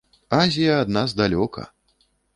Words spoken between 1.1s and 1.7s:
далёка!